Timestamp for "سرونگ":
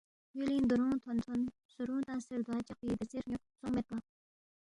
1.73-2.03